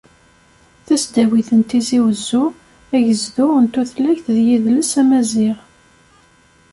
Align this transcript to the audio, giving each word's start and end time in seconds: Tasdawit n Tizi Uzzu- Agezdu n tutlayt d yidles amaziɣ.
Tasdawit 0.85 1.49
n 1.57 1.61
Tizi 1.69 1.97
Uzzu- 2.07 2.43
Agezdu 2.95 3.47
n 3.63 3.65
tutlayt 3.73 4.25
d 4.35 4.37
yidles 4.45 4.91
amaziɣ. 5.01 5.57